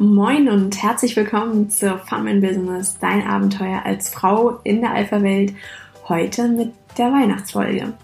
Moin 0.00 0.48
und 0.48 0.80
herzlich 0.80 1.16
willkommen 1.16 1.70
zu 1.70 1.98
Fun 2.06 2.28
in 2.28 2.40
Business, 2.40 2.96
dein 3.00 3.26
Abenteuer 3.26 3.82
als 3.84 4.10
Frau 4.10 4.60
in 4.62 4.80
der 4.80 4.92
Alpha-Welt. 4.92 5.54
Heute 6.08 6.46
mit 6.46 6.72
der 6.96 7.06
Weihnachtsfolge. 7.06 7.94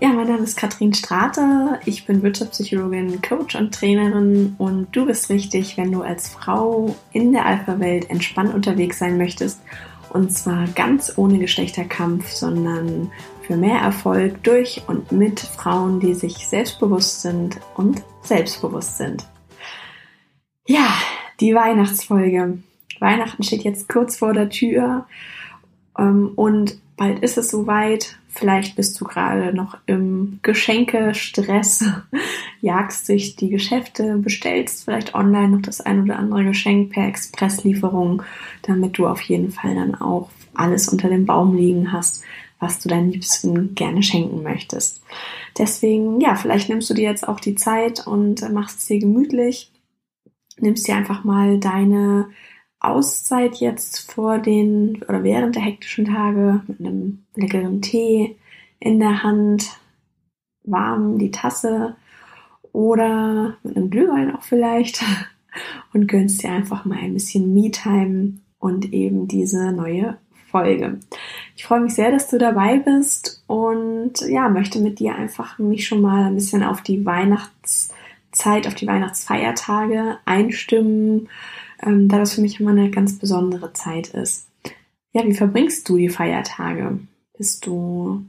Ja, 0.00 0.08
mein 0.08 0.26
Name 0.26 0.44
ist 0.44 0.56
Katrin 0.56 0.94
Strate. 0.94 1.78
Ich 1.84 2.06
bin 2.06 2.22
Wirtschaftspsychologin, 2.22 3.20
Coach 3.20 3.56
und 3.56 3.74
Trainerin 3.74 4.54
und 4.56 4.86
du 4.92 5.04
bist 5.04 5.28
richtig, 5.28 5.76
wenn 5.76 5.92
du 5.92 6.00
als 6.00 6.28
Frau 6.28 6.96
in 7.12 7.32
der 7.32 7.44
Alpha-Welt 7.44 8.08
entspannt 8.08 8.54
unterwegs 8.54 8.98
sein 8.98 9.18
möchtest. 9.18 9.60
Und 10.14 10.32
zwar 10.32 10.66
ganz 10.68 11.12
ohne 11.16 11.38
Geschlechterkampf, 11.38 12.30
sondern 12.30 13.12
für 13.42 13.58
mehr 13.58 13.80
Erfolg 13.80 14.42
durch 14.44 14.80
und 14.86 15.12
mit 15.12 15.40
Frauen, 15.40 16.00
die 16.00 16.14
sich 16.14 16.48
selbstbewusst 16.48 17.20
sind 17.20 17.58
und 17.74 18.02
selbstbewusst 18.22 18.96
sind. 18.96 19.26
Ja, 20.66 20.94
die 21.40 21.54
Weihnachtsfolge. 21.54 22.58
Weihnachten 23.00 23.42
steht 23.42 23.64
jetzt 23.64 23.88
kurz 23.88 24.16
vor 24.16 24.32
der 24.32 24.48
Tür 24.48 25.06
ähm, 25.98 26.32
und 26.36 26.78
bald 26.96 27.18
ist 27.20 27.36
es 27.36 27.50
soweit. 27.50 28.16
Vielleicht 28.28 28.76
bist 28.76 28.98
du 29.00 29.04
gerade 29.04 29.54
noch 29.54 29.76
im 29.86 30.38
Geschenkestress, 30.42 31.84
jagst 32.60 33.08
durch 33.08 33.36
die 33.36 33.50
Geschäfte, 33.50 34.16
bestellst 34.18 34.84
vielleicht 34.84 35.14
online 35.14 35.48
noch 35.48 35.62
das 35.62 35.80
ein 35.80 36.02
oder 36.02 36.18
andere 36.18 36.44
Geschenk 36.44 36.92
per 36.92 37.06
Expresslieferung, 37.06 38.22
damit 38.62 38.96
du 38.96 39.06
auf 39.06 39.20
jeden 39.22 39.50
Fall 39.50 39.74
dann 39.74 39.96
auch 39.96 40.30
alles 40.54 40.88
unter 40.88 41.08
dem 41.08 41.26
Baum 41.26 41.56
liegen 41.56 41.92
hast, 41.92 42.22
was 42.60 42.78
du 42.78 42.88
deinen 42.88 43.10
Liebsten 43.10 43.74
gerne 43.74 44.02
schenken 44.02 44.44
möchtest. 44.44 45.02
Deswegen, 45.58 46.20
ja, 46.20 46.36
vielleicht 46.36 46.68
nimmst 46.68 46.88
du 46.88 46.94
dir 46.94 47.10
jetzt 47.10 47.26
auch 47.26 47.40
die 47.40 47.56
Zeit 47.56 48.06
und 48.06 48.48
machst 48.52 48.78
es 48.78 48.86
dir 48.86 49.00
gemütlich 49.00 49.71
nimmst 50.58 50.86
dir 50.88 50.96
einfach 50.96 51.24
mal 51.24 51.58
deine 51.58 52.28
Auszeit 52.80 53.56
jetzt 53.56 54.10
vor 54.10 54.38
den 54.38 55.02
oder 55.08 55.22
während 55.22 55.54
der 55.54 55.62
hektischen 55.62 56.04
Tage 56.04 56.62
mit 56.66 56.80
einem 56.80 57.24
leckeren 57.36 57.80
Tee 57.80 58.36
in 58.80 58.98
der 58.98 59.22
Hand, 59.22 59.78
warm 60.64 61.18
die 61.18 61.30
Tasse 61.30 61.96
oder 62.72 63.56
mit 63.62 63.76
einem 63.76 63.90
Glühwein 63.90 64.34
auch 64.34 64.42
vielleicht 64.42 65.04
und 65.92 66.08
gönnst 66.08 66.42
dir 66.42 66.50
einfach 66.50 66.84
mal 66.84 66.98
ein 66.98 67.14
bisschen 67.14 67.54
Me-Time 67.54 68.34
und 68.58 68.92
eben 68.92 69.28
diese 69.28 69.72
neue 69.72 70.18
Folge. 70.50 70.98
Ich 71.56 71.64
freue 71.64 71.80
mich 71.80 71.94
sehr, 71.94 72.10
dass 72.10 72.28
du 72.28 72.38
dabei 72.38 72.78
bist 72.78 73.44
und 73.46 74.20
ja, 74.28 74.48
möchte 74.48 74.80
mit 74.80 74.98
dir 74.98 75.14
einfach 75.14 75.58
mich 75.58 75.86
schon 75.86 76.02
mal 76.02 76.24
ein 76.24 76.34
bisschen 76.34 76.62
auf 76.64 76.82
die 76.82 77.04
Weihnachts- 77.06 77.92
Zeit 78.32 78.66
auf 78.66 78.74
die 78.74 78.86
Weihnachtsfeiertage 78.86 80.18
einstimmen, 80.24 81.28
ähm, 81.82 82.08
da 82.08 82.18
das 82.18 82.34
für 82.34 82.40
mich 82.40 82.58
immer 82.58 82.70
eine 82.70 82.90
ganz 82.90 83.18
besondere 83.18 83.72
Zeit 83.72 84.08
ist. 84.08 84.48
Ja, 85.12 85.24
wie 85.24 85.34
verbringst 85.34 85.88
du 85.88 85.96
die 85.96 86.08
Feiertage? 86.08 86.98
Bist 87.36 87.66
du 87.66 88.24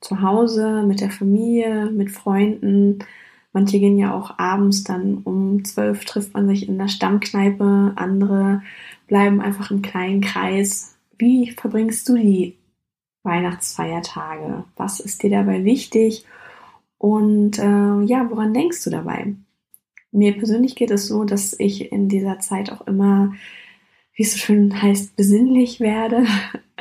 zu 0.00 0.22
Hause 0.22 0.84
mit 0.86 1.00
der 1.00 1.10
Familie, 1.10 1.90
mit 1.90 2.10
Freunden? 2.10 3.00
Manche 3.52 3.80
gehen 3.80 3.98
ja 3.98 4.14
auch 4.14 4.38
abends 4.38 4.84
dann 4.84 5.18
um 5.24 5.64
zwölf 5.64 6.04
trifft 6.04 6.32
man 6.34 6.48
sich 6.48 6.68
in 6.68 6.78
der 6.78 6.88
Stammkneipe, 6.88 7.92
andere 7.96 8.62
bleiben 9.08 9.40
einfach 9.40 9.70
im 9.70 9.82
kleinen 9.82 10.20
Kreis. 10.20 10.96
Wie 11.18 11.50
verbringst 11.50 12.08
du 12.08 12.16
die 12.16 12.56
Weihnachtsfeiertage? 13.24 14.64
Was 14.76 15.00
ist 15.00 15.22
dir 15.22 15.30
dabei 15.30 15.64
wichtig? 15.64 16.24
Und 17.02 17.58
äh, 17.58 18.00
ja, 18.04 18.30
woran 18.30 18.54
denkst 18.54 18.84
du 18.84 18.90
dabei? 18.90 19.34
Mir 20.12 20.38
persönlich 20.38 20.76
geht 20.76 20.92
es 20.92 21.08
so, 21.08 21.24
dass 21.24 21.58
ich 21.58 21.90
in 21.90 22.08
dieser 22.08 22.38
Zeit 22.38 22.70
auch 22.70 22.86
immer, 22.86 23.32
wie 24.14 24.22
es 24.22 24.34
so 24.34 24.38
schön 24.38 24.80
heißt, 24.80 25.16
besinnlich 25.16 25.80
werde. 25.80 26.24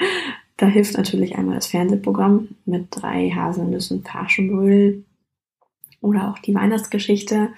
da 0.58 0.68
hilft 0.68 0.96
natürlich 0.96 1.38
einmal 1.38 1.56
das 1.56 1.66
Fernsehprogramm 1.66 2.50
mit 2.66 2.90
drei 2.92 3.32
Haselnüssen 3.32 4.04
Paschenbrödel 4.04 5.06
oder 6.02 6.30
auch 6.30 6.38
die 6.38 6.54
Weihnachtsgeschichte, 6.54 7.50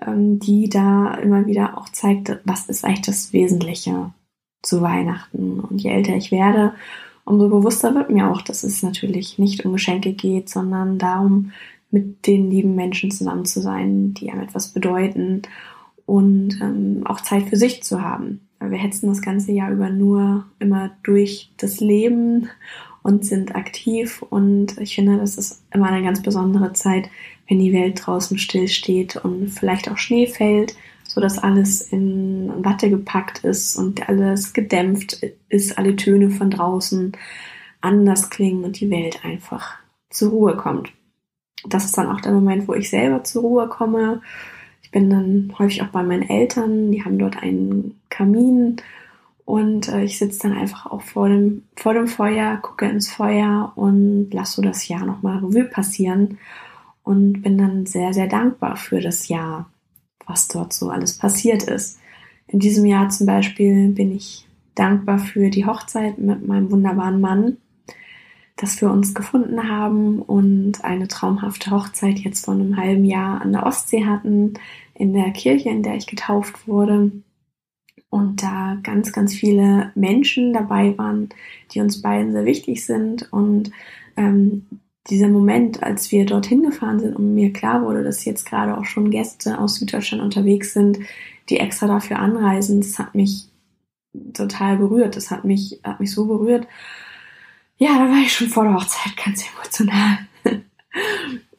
ähm, 0.00 0.38
die 0.38 0.70
da 0.70 1.16
immer 1.16 1.46
wieder 1.46 1.76
auch 1.76 1.90
zeigt, 1.90 2.38
was 2.44 2.66
ist 2.70 2.86
eigentlich 2.86 3.02
das 3.02 3.34
Wesentliche 3.34 4.14
zu 4.62 4.80
Weihnachten. 4.80 5.60
Und 5.60 5.82
je 5.82 5.90
älter 5.90 6.16
ich 6.16 6.30
werde, 6.30 6.72
umso 7.26 7.50
bewusster 7.50 7.94
wird 7.94 8.08
mir 8.08 8.30
auch, 8.30 8.40
dass 8.40 8.62
es 8.62 8.82
natürlich 8.82 9.38
nicht 9.38 9.66
um 9.66 9.74
Geschenke 9.74 10.14
geht, 10.14 10.48
sondern 10.48 10.96
darum, 10.96 11.52
mit 11.96 12.26
den 12.26 12.50
lieben 12.50 12.74
Menschen 12.74 13.10
zusammen 13.10 13.46
zu 13.46 13.62
sein, 13.62 14.12
die 14.12 14.30
einem 14.30 14.42
etwas 14.42 14.68
bedeuten 14.68 15.40
und 16.04 16.60
ähm, 16.60 17.02
auch 17.06 17.22
Zeit 17.22 17.44
für 17.44 17.56
sich 17.56 17.82
zu 17.82 18.02
haben. 18.02 18.46
Wir 18.60 18.76
hetzen 18.76 19.08
das 19.08 19.22
ganze 19.22 19.52
Jahr 19.52 19.70
über 19.70 19.88
nur 19.88 20.44
immer 20.58 20.90
durch 21.04 21.52
das 21.56 21.80
Leben 21.80 22.50
und 23.02 23.24
sind 23.24 23.56
aktiv 23.56 24.22
und 24.28 24.78
ich 24.78 24.94
finde, 24.94 25.16
das 25.16 25.38
ist 25.38 25.64
immer 25.72 25.86
eine 25.86 26.04
ganz 26.04 26.22
besondere 26.22 26.74
Zeit, 26.74 27.08
wenn 27.48 27.60
die 27.60 27.72
Welt 27.72 28.02
draußen 28.04 28.36
still 28.36 28.68
steht 28.68 29.16
und 29.16 29.48
vielleicht 29.48 29.90
auch 29.90 29.96
Schnee 29.96 30.26
fällt, 30.26 30.76
so 31.04 31.22
dass 31.22 31.38
alles 31.38 31.80
in 31.80 32.52
Watte 32.62 32.90
gepackt 32.90 33.42
ist 33.42 33.76
und 33.76 34.06
alles 34.06 34.52
gedämpft 34.52 35.22
ist, 35.48 35.78
alle 35.78 35.96
Töne 35.96 36.28
von 36.28 36.50
draußen 36.50 37.12
anders 37.80 38.28
klingen 38.28 38.64
und 38.64 38.80
die 38.80 38.90
Welt 38.90 39.24
einfach 39.24 39.78
zur 40.10 40.30
Ruhe 40.30 40.56
kommt 40.58 40.92
das 41.64 41.84
ist 41.84 41.96
dann 41.98 42.08
auch 42.08 42.20
der 42.20 42.32
Moment, 42.32 42.68
wo 42.68 42.74
ich 42.74 42.90
selber 42.90 43.24
zur 43.24 43.42
Ruhe 43.42 43.68
komme. 43.68 44.22
Ich 44.82 44.90
bin 44.90 45.10
dann 45.10 45.52
häufig 45.58 45.82
auch 45.82 45.88
bei 45.88 46.02
meinen 46.02 46.28
Eltern, 46.28 46.92
die 46.92 47.04
haben 47.04 47.18
dort 47.18 47.42
einen 47.42 48.00
Kamin 48.08 48.76
und 49.44 49.88
äh, 49.88 50.04
ich 50.04 50.18
sitze 50.18 50.48
dann 50.48 50.58
einfach 50.58 50.86
auch 50.86 51.02
vor 51.02 51.28
dem, 51.28 51.62
vor 51.76 51.94
dem 51.94 52.08
Feuer, 52.08 52.56
gucke 52.58 52.86
ins 52.86 53.10
Feuer 53.10 53.72
und 53.76 54.30
lasse 54.32 54.56
so 54.56 54.62
das 54.62 54.86
Jahr 54.88 55.06
nochmal 55.06 55.38
Revue 55.38 55.64
passieren 55.64 56.38
und 57.04 57.42
bin 57.42 57.56
dann 57.56 57.86
sehr, 57.86 58.12
sehr 58.12 58.26
dankbar 58.26 58.76
für 58.76 59.00
das 59.00 59.28
Jahr, 59.28 59.70
was 60.26 60.48
dort 60.48 60.72
so 60.72 60.90
alles 60.90 61.16
passiert 61.16 61.62
ist. 61.62 62.00
In 62.48 62.58
diesem 62.58 62.84
Jahr 62.86 63.08
zum 63.08 63.26
Beispiel 63.26 63.88
bin 63.88 64.14
ich 64.14 64.46
dankbar 64.74 65.20
für 65.20 65.48
die 65.50 65.64
Hochzeit 65.64 66.18
mit 66.18 66.46
meinem 66.46 66.70
wunderbaren 66.70 67.20
Mann, 67.20 67.56
dass 68.56 68.80
wir 68.80 68.90
uns 68.90 69.14
gefunden 69.14 69.68
haben 69.68 70.20
und 70.20 70.82
eine 70.82 71.08
traumhafte 71.08 71.70
Hochzeit 71.70 72.18
jetzt 72.18 72.46
vor 72.46 72.54
einem 72.54 72.76
halben 72.76 73.04
Jahr 73.04 73.42
an 73.42 73.52
der 73.52 73.66
Ostsee 73.66 74.06
hatten, 74.06 74.54
in 74.94 75.12
der 75.12 75.30
Kirche, 75.32 75.68
in 75.68 75.82
der 75.82 75.96
ich 75.96 76.06
getauft 76.06 76.66
wurde. 76.66 77.12
Und 78.08 78.42
da 78.42 78.78
ganz, 78.82 79.12
ganz 79.12 79.34
viele 79.34 79.92
Menschen 79.94 80.54
dabei 80.54 80.96
waren, 80.96 81.28
die 81.72 81.80
uns 81.80 82.00
beiden 82.00 82.32
sehr 82.32 82.46
wichtig 82.46 82.86
sind. 82.86 83.30
Und 83.30 83.72
ähm, 84.16 84.64
dieser 85.10 85.28
Moment, 85.28 85.82
als 85.82 86.10
wir 86.10 86.24
dorthin 86.24 86.62
gefahren 86.62 86.98
sind 86.98 87.14
und 87.14 87.34
mir 87.34 87.52
klar 87.52 87.82
wurde, 87.82 88.02
dass 88.02 88.24
jetzt 88.24 88.46
gerade 88.46 88.78
auch 88.78 88.86
schon 88.86 89.10
Gäste 89.10 89.58
aus 89.58 89.74
Süddeutschland 89.74 90.22
unterwegs 90.22 90.72
sind, 90.72 90.98
die 91.50 91.58
extra 91.58 91.86
dafür 91.86 92.20
anreisen, 92.20 92.80
das 92.80 92.98
hat 92.98 93.14
mich 93.14 93.48
total 94.32 94.78
berührt. 94.78 95.14
Das 95.14 95.30
hat 95.30 95.44
mich, 95.44 95.80
hat 95.84 96.00
mich 96.00 96.10
so 96.10 96.24
berührt 96.24 96.66
ja, 97.78 97.98
da 97.98 98.10
war 98.10 98.22
ich 98.22 98.32
schon 98.32 98.48
vor 98.48 98.64
der 98.64 98.74
Hochzeit 98.74 99.16
ganz 99.16 99.44
emotional. 99.54 100.18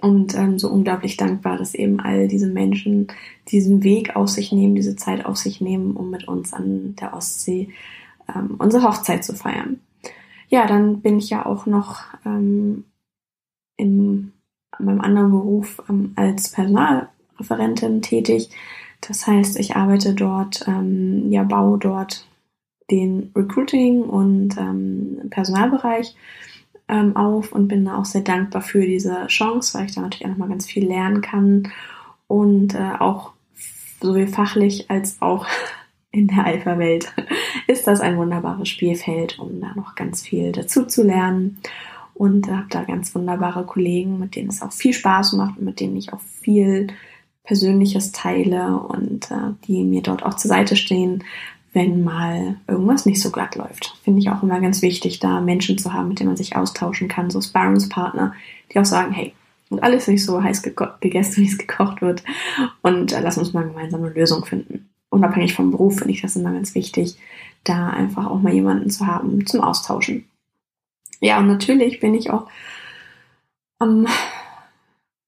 und 0.01 0.35
ähm, 0.35 0.59
so 0.59 0.69
unglaublich 0.69 1.17
dankbar, 1.17 1.57
dass 1.57 1.73
eben 1.73 1.99
all 1.99 2.27
diese 2.27 2.47
Menschen 2.47 3.07
diesen 3.49 3.83
Weg 3.83 4.15
auf 4.15 4.29
sich 4.29 4.51
nehmen, 4.51 4.75
diese 4.75 4.95
Zeit 4.95 5.25
auf 5.25 5.37
sich 5.37 5.61
nehmen, 5.61 5.95
um 5.95 6.09
mit 6.09 6.27
uns 6.27 6.53
an 6.53 6.95
der 6.99 7.13
Ostsee 7.13 7.69
ähm, 8.33 8.55
unsere 8.57 8.83
Hochzeit 8.83 9.23
zu 9.23 9.33
feiern. 9.33 9.79
Ja, 10.49 10.65
dann 10.65 11.01
bin 11.01 11.17
ich 11.17 11.29
ja 11.29 11.45
auch 11.45 11.65
noch 11.65 12.03
ähm, 12.25 12.85
in 13.75 14.31
meinem 14.79 15.01
anderen 15.01 15.31
Beruf 15.31 15.81
ähm, 15.89 16.13
als 16.15 16.49
Personalreferentin 16.49 18.01
tätig. 18.01 18.49
Das 19.01 19.27
heißt, 19.27 19.59
ich 19.59 19.75
arbeite 19.75 20.13
dort, 20.13 20.65
ähm, 20.67 21.31
ja, 21.31 21.43
baue 21.43 21.77
dort 21.77 22.27
den 22.89 23.31
Recruiting 23.35 24.03
und 24.03 24.57
ähm, 24.57 25.21
Personalbereich 25.29 26.15
ähm, 26.87 27.15
auf 27.15 27.51
und 27.51 27.67
bin 27.67 27.87
auch 27.87 28.05
sehr 28.05 28.21
dankbar 28.21 28.61
für 28.61 28.85
diese 28.85 29.27
Chance, 29.27 29.77
weil 29.77 29.85
ich 29.85 29.95
da 29.95 30.01
natürlich 30.01 30.25
auch 30.25 30.31
nochmal 30.31 30.49
ganz 30.49 30.65
viel 30.65 30.87
lernen 30.87 31.21
kann 31.21 31.69
und 32.27 32.75
äh, 32.75 32.93
auch 32.99 33.33
sowohl 34.01 34.27
fachlich 34.27 34.89
als 34.89 35.21
auch 35.21 35.45
in 36.11 36.27
der 36.27 36.45
Alpha-Welt 36.45 37.13
ist 37.67 37.87
das 37.87 37.99
ein 37.99 38.17
wunderbares 38.17 38.69
Spielfeld, 38.69 39.39
um 39.39 39.59
da 39.59 39.73
noch 39.75 39.95
ganz 39.95 40.21
viel 40.21 40.51
dazu 40.51 40.85
zu 40.85 41.03
lernen 41.03 41.57
und 42.13 42.49
habe 42.49 42.67
da 42.69 42.83
ganz 42.83 43.13
wunderbare 43.13 43.65
Kollegen, 43.65 44.19
mit 44.19 44.35
denen 44.35 44.49
es 44.49 44.61
auch 44.61 44.71
viel 44.71 44.93
Spaß 44.93 45.33
macht 45.33 45.59
und 45.59 45.65
mit 45.65 45.79
denen 45.79 45.97
ich 45.97 46.13
auch 46.13 46.21
viel 46.21 46.87
Persönliches 47.43 48.11
teile 48.11 48.77
und 48.77 49.31
äh, 49.31 49.53
die 49.65 49.83
mir 49.83 50.01
dort 50.01 50.23
auch 50.23 50.35
zur 50.35 50.49
Seite 50.49 50.75
stehen, 50.75 51.23
wenn 51.77 52.03
mal 52.03 52.55
irgendwas 52.67 53.05
nicht 53.05 53.21
so 53.21 53.29
glatt 53.29 53.55
läuft. 53.55 53.95
Finde 54.03 54.19
ich 54.19 54.31
auch 54.31 54.41
immer 54.41 54.59
ganz 54.59 54.81
wichtig, 54.81 55.19
da 55.19 55.41
Menschen 55.41 55.77
zu 55.77 55.93
haben, 55.93 56.07
mit 56.07 56.19
denen 56.19 56.29
man 56.29 56.35
sich 56.35 56.55
austauschen 56.55 57.07
kann, 57.07 57.29
so 57.29 57.39
Sparringspartner, 57.39 58.33
die 58.73 58.79
auch 58.79 58.85
sagen, 58.85 59.11
hey, 59.11 59.35
und 59.69 59.83
alles 59.83 60.07
nicht 60.07 60.25
so 60.25 60.41
heiß 60.41 60.63
gegessen, 60.63 61.37
wie 61.43 61.47
es 61.47 61.59
gekocht 61.59 62.01
wird 62.01 62.23
und 62.81 63.13
äh, 63.13 63.21
lass 63.21 63.37
uns 63.37 63.53
mal 63.53 63.67
gemeinsam 63.67 64.03
eine 64.03 64.11
Lösung 64.11 64.43
finden. 64.43 64.89
unabhängig 65.11 65.53
vom 65.53 65.69
Beruf 65.69 65.99
finde 65.99 66.13
ich 66.13 66.21
das 66.23 66.35
immer 66.35 66.51
ganz 66.51 66.73
wichtig, 66.73 67.19
da 67.63 67.91
einfach 67.91 68.25
auch 68.25 68.41
mal 68.41 68.53
jemanden 68.53 68.89
zu 68.89 69.05
haben 69.05 69.45
zum 69.45 69.61
Austauschen. 69.61 70.25
Ja, 71.19 71.37
und 71.37 71.45
natürlich 71.45 71.99
bin 71.99 72.15
ich 72.15 72.31
auch 72.31 72.47
am, 73.77 74.07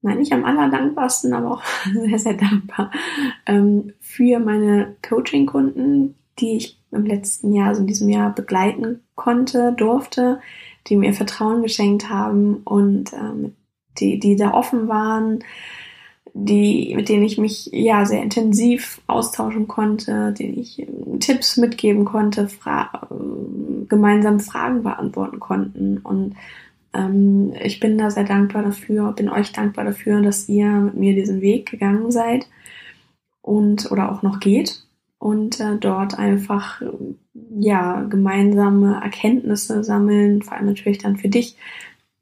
nein, 0.02 0.18
nicht 0.18 0.34
am 0.34 0.45
allerdankbarsten, 0.45 1.31
aber 1.31 1.52
auch 1.52 1.63
sehr, 1.94 2.18
sehr 2.18 2.34
dankbar 2.34 2.90
ähm, 3.45 3.94
für 4.00 4.40
meine 4.40 4.95
Coaching-Kunden, 5.07 6.16
die 6.40 6.58
ich 6.58 6.80
im 6.92 7.06
letzten 7.06 7.54
Jahr, 7.54 7.70
also 7.70 7.82
in 7.82 7.88
diesem 7.88 8.10
Jahr 8.10 8.34
begleiten 8.34 9.02
konnte, 9.16 9.74
durfte, 9.74 10.40
die 10.88 10.96
mir 10.96 11.14
Vertrauen 11.14 11.62
geschenkt 11.62 12.10
haben 12.10 12.62
und 12.64 13.14
ähm, 13.14 13.54
die, 14.00 14.20
die 14.20 14.36
da 14.36 14.54
offen 14.54 14.88
waren, 14.88 15.44
die, 16.34 16.94
mit 16.96 17.10
denen 17.10 17.24
ich 17.24 17.38
mich 17.38 17.70
ja 17.72 18.06
sehr 18.06 18.24
intensiv 18.24 19.02
austauschen 19.08 19.68
konnte, 19.68 20.34
denen 20.34 20.58
ich 20.58 20.80
ähm, 20.80 21.20
Tipps 21.20 21.58
mitgeben 21.58 22.06
konnte, 22.06 22.48
fra 22.48 23.08
äh, 23.10 23.86
gemeinsam 23.88 24.40
Fragen 24.40 24.84
beantworten 24.84 25.40
konnten. 25.40 25.98
Und 25.98 26.36
ähm, 26.94 27.54
ich 27.62 27.80
bin 27.80 27.98
da 27.98 28.10
sehr 28.10 28.24
dankbar 28.24 28.64
dafür, 28.64 29.12
bin 29.12 29.30
euch 29.30 29.52
dankbar 29.52 29.86
dafür, 29.86 30.22
dass 30.22 30.48
ihr 30.48 30.68
mit 30.70 30.96
mir 30.96 31.14
diesen 31.14 31.42
Weg 31.42 31.70
gegangen 31.70 32.12
seid 32.12 32.48
und 33.42 33.92
oder 33.92 34.12
auch 34.12 34.22
noch 34.22 34.40
geht 34.40 34.84
und 35.19 35.60
äh, 35.60 35.77
dort 35.77 36.18
einfach 36.18 36.81
ja 37.60 38.01
gemeinsame 38.04 39.01
Erkenntnisse 39.04 39.83
sammeln, 39.83 40.42
vor 40.42 40.54
allem 40.54 40.68
natürlich 40.68 40.98
dann 40.98 41.18
für 41.18 41.30
dich 41.30 41.57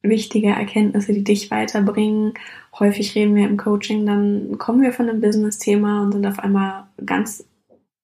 wichtige 0.01 0.49
Erkenntnisse, 0.49 1.13
die 1.13 1.23
dich 1.23 1.49
weiterbringen. 1.51 2.33
Häufig 2.77 3.15
reden 3.15 3.35
wir 3.35 3.47
im 3.47 3.57
Coaching, 3.57 4.05
dann 4.05 4.57
kommen 4.57 4.81
wir 4.81 4.93
von 4.93 5.09
einem 5.09 5.21
Business-Thema 5.21 6.03
und 6.03 6.13
sind 6.13 6.25
auf 6.25 6.39
einmal 6.39 6.87
ganz 7.05 7.45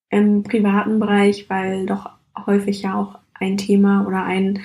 im 0.09 0.43
privaten 0.43 0.99
Bereich, 0.99 1.49
weil 1.49 1.85
doch 1.85 2.09
häufig 2.45 2.83
ja 2.83 2.95
auch 2.95 3.19
ein 3.33 3.57
Thema 3.57 4.05
oder 4.07 4.23
ein 4.23 4.59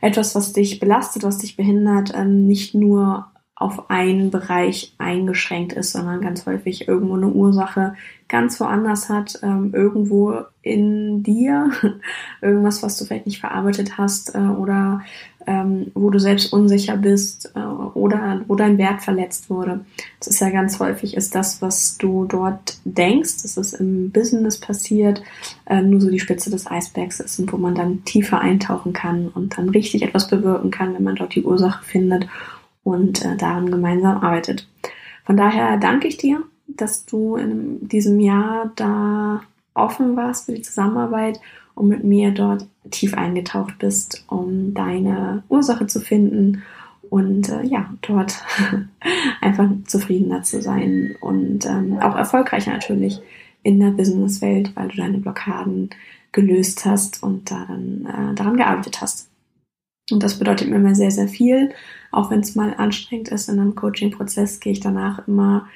etwas, 0.00 0.34
was 0.34 0.52
dich 0.52 0.78
belastet, 0.78 1.22
was 1.22 1.38
dich 1.38 1.56
behindert, 1.56 2.12
ähm, 2.14 2.46
nicht 2.46 2.74
nur 2.74 3.26
auf 3.56 3.88
einen 3.88 4.30
Bereich 4.30 4.94
eingeschränkt 4.98 5.72
ist, 5.72 5.92
sondern 5.92 6.20
ganz 6.20 6.44
häufig 6.44 6.88
irgendwo 6.88 7.14
eine 7.14 7.28
Ursache 7.28 7.94
ganz 8.28 8.60
woanders 8.60 9.08
hat, 9.08 9.38
ähm, 9.42 9.70
irgendwo 9.72 10.40
in 10.60 11.22
dir, 11.22 11.70
irgendwas, 12.42 12.82
was 12.82 12.98
du 12.98 13.06
vielleicht 13.06 13.24
nicht 13.24 13.40
verarbeitet 13.40 13.96
hast 13.96 14.34
äh, 14.34 14.38
oder 14.38 15.00
ähm, 15.46 15.92
wo 15.94 16.10
du 16.10 16.18
selbst 16.18 16.52
unsicher 16.52 16.96
bist 16.98 17.52
äh, 17.54 17.60
oder 17.60 18.42
wo 18.46 18.56
dein 18.56 18.76
Wert 18.76 19.00
verletzt 19.00 19.48
wurde. 19.48 19.86
Das 20.18 20.28
ist 20.28 20.40
ja 20.40 20.50
ganz 20.50 20.78
häufig, 20.78 21.16
ist 21.16 21.34
das, 21.34 21.62
was 21.62 21.96
du 21.96 22.26
dort 22.26 22.78
denkst, 22.84 23.42
dass 23.42 23.56
es 23.56 23.72
im 23.72 24.10
Business 24.10 24.58
passiert, 24.58 25.22
äh, 25.64 25.80
nur 25.80 26.00
so 26.00 26.10
die 26.10 26.20
Spitze 26.20 26.50
des 26.50 26.66
Eisbergs 26.66 27.20
ist 27.20 27.38
und 27.38 27.50
wo 27.52 27.56
man 27.56 27.74
dann 27.74 28.04
tiefer 28.04 28.40
eintauchen 28.40 28.92
kann 28.92 29.28
und 29.28 29.56
dann 29.56 29.70
richtig 29.70 30.02
etwas 30.02 30.28
bewirken 30.28 30.70
kann, 30.70 30.94
wenn 30.94 31.04
man 31.04 31.16
dort 31.16 31.34
die 31.34 31.44
Ursache 31.44 31.82
findet 31.84 32.26
und 32.86 33.24
äh, 33.24 33.36
daran 33.36 33.68
gemeinsam 33.68 34.18
arbeitet. 34.18 34.68
Von 35.24 35.36
daher 35.36 35.76
danke 35.76 36.06
ich 36.06 36.18
dir, 36.18 36.44
dass 36.68 37.04
du 37.04 37.34
in 37.34 37.88
diesem 37.88 38.20
Jahr 38.20 38.70
da 38.76 39.42
offen 39.74 40.16
warst 40.16 40.46
für 40.46 40.52
die 40.52 40.62
Zusammenarbeit 40.62 41.40
und 41.74 41.88
mit 41.88 42.04
mir 42.04 42.30
dort 42.30 42.68
tief 42.92 43.14
eingetaucht 43.14 43.80
bist, 43.80 44.24
um 44.28 44.72
deine 44.72 45.42
Ursache 45.48 45.88
zu 45.88 46.00
finden 46.00 46.62
und 47.10 47.48
äh, 47.48 47.64
ja, 47.64 47.92
dort 48.02 48.36
einfach 49.40 49.68
zufriedener 49.84 50.44
zu 50.44 50.62
sein 50.62 51.16
und 51.20 51.66
ähm, 51.66 51.98
auch 51.98 52.14
erfolgreicher 52.14 52.70
natürlich 52.70 53.20
in 53.64 53.80
der 53.80 53.90
Businesswelt, 53.90 54.76
weil 54.76 54.88
du 54.88 54.96
deine 54.96 55.18
Blockaden 55.18 55.90
gelöst 56.30 56.84
hast 56.84 57.24
und 57.24 57.50
daran, 57.50 58.06
äh, 58.06 58.34
daran 58.36 58.56
gearbeitet 58.56 59.00
hast. 59.00 59.28
Und 60.12 60.22
das 60.22 60.38
bedeutet 60.38 60.68
mir 60.68 60.76
immer 60.76 60.94
sehr, 60.94 61.10
sehr 61.10 61.26
viel. 61.26 61.72
Auch 62.10 62.30
wenn 62.30 62.40
es 62.40 62.54
mal 62.54 62.74
anstrengend 62.74 63.28
ist 63.28 63.48
in 63.48 63.60
einem 63.60 63.74
Coaching-Prozess, 63.74 64.60
gehe 64.60 64.72
ich 64.72 64.80
danach 64.80 65.26
immer 65.26 65.68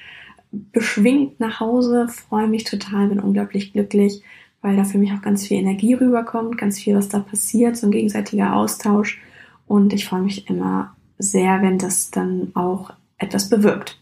beschwingt 0.50 1.38
nach 1.38 1.60
Hause, 1.60 2.08
freue 2.08 2.48
mich 2.48 2.64
total, 2.64 3.08
bin 3.08 3.20
unglaublich 3.20 3.72
glücklich, 3.72 4.22
weil 4.62 4.76
da 4.76 4.84
für 4.84 4.98
mich 4.98 5.12
auch 5.12 5.22
ganz 5.22 5.46
viel 5.46 5.58
Energie 5.58 5.94
rüberkommt, 5.94 6.58
ganz 6.58 6.78
viel, 6.78 6.96
was 6.96 7.08
da 7.08 7.20
passiert, 7.20 7.76
so 7.76 7.86
ein 7.86 7.92
gegenseitiger 7.92 8.56
Austausch. 8.56 9.20
Und 9.66 9.92
ich 9.92 10.06
freue 10.06 10.22
mich 10.22 10.50
immer 10.50 10.96
sehr, 11.18 11.62
wenn 11.62 11.78
das 11.78 12.10
dann 12.10 12.50
auch 12.54 12.90
etwas 13.18 13.48
bewirkt. 13.48 13.98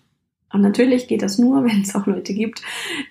Und 0.51 0.63
natürlich 0.63 1.07
geht 1.07 1.23
das 1.23 1.39
nur, 1.39 1.65
wenn 1.67 1.83
es 1.83 1.95
auch 1.95 2.07
Leute 2.07 2.33
gibt, 2.33 2.63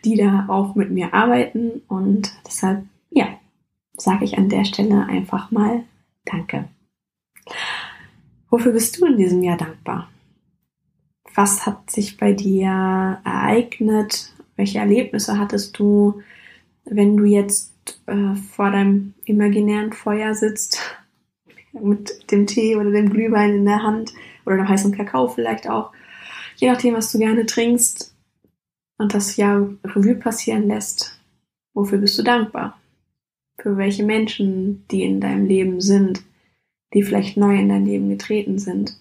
die 0.04 0.16
da 0.16 0.46
auch 0.48 0.76
mit 0.76 0.90
mir 0.90 1.14
arbeiten. 1.14 1.82
Und 1.88 2.32
deshalb, 2.48 2.86
ja, 3.12 3.28
sage 3.96 4.26
ich 4.26 4.38
an 4.38 4.50
der 4.50 4.66
Stelle 4.66 5.06
einfach 5.06 5.52
mal 5.52 5.84
Danke. 6.28 6.68
Wofür 8.50 8.72
bist 8.72 9.00
du 9.00 9.06
in 9.06 9.18
diesem 9.18 9.44
Jahr 9.44 9.58
dankbar? 9.58 10.10
Was 11.36 11.66
hat 11.66 11.92
sich 11.92 12.18
bei 12.18 12.34
dir 12.34 13.22
ereignet? 13.24 14.34
Welche 14.56 14.80
Erlebnisse 14.80 15.38
hattest 15.38 15.78
du? 15.78 16.22
wenn 16.90 17.18
du 17.18 17.26
jetzt 17.26 18.02
äh, 18.06 18.36
vor 18.36 18.72
deinem 18.72 19.14
imaginären 19.26 19.94
Feuer 19.94 20.34
sitzt, 20.34 20.80
mit 21.74 22.32
dem 22.32 22.48
Tee 22.48 22.76
oder 22.76 22.92
dem 22.92 23.10
Glühwein 23.10 23.56
in 23.56 23.66
der 23.66 23.84
Hand 23.84 24.14
oder 24.46 24.58
dem 24.58 24.68
heißen 24.68 24.96
Kakao 24.96 25.28
vielleicht 25.28 25.70
auch, 25.70 25.92
je 26.56 26.70
nachdem, 26.70 26.96
was 26.96 27.12
du 27.12 27.20
gerne 27.20 27.46
trinkst 27.46 28.16
und 28.98 29.14
das 29.14 29.36
Jahr 29.38 29.70
Revue 29.84 30.16
passieren 30.16 30.68
lässt, 30.68 31.20
wofür 31.74 32.00
bist 32.00 32.18
du 32.18 32.24
dankbar? 32.24 32.80
Für 33.60 33.78
welche 33.78 34.04
Menschen, 34.04 34.86
die 34.90 35.04
in 35.04 35.20
deinem 35.20 35.46
Leben 35.46 35.82
sind, 35.82 36.24
die 36.94 37.04
vielleicht 37.04 37.38
neu 37.38 37.56
in 37.56 37.70
dein 37.70 37.86
Leben 37.86 38.10
getreten 38.10 38.60
sind? 38.60 38.98